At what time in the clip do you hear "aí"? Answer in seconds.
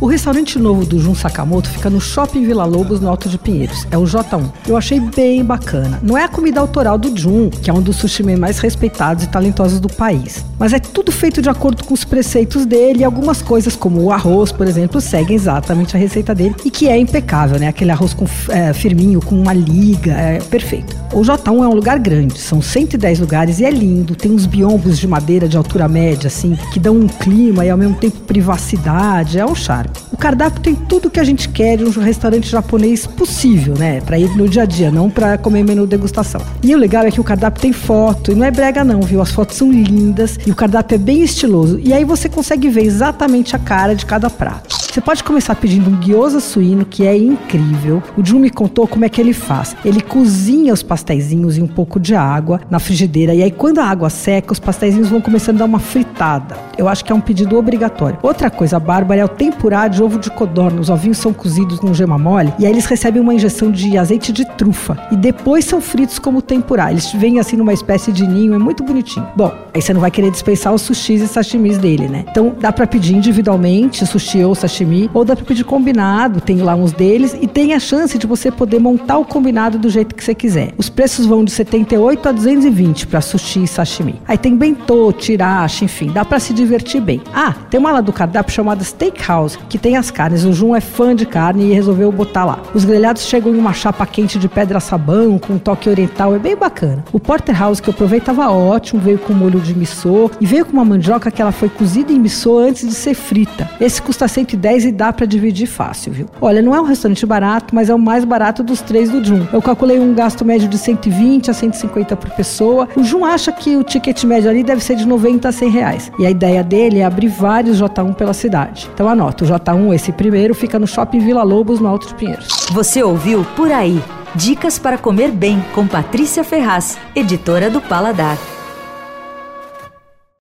41.92-42.04, 53.40-53.52, 62.66-62.72, 69.72-69.80, 84.26-84.38, 123.72-124.00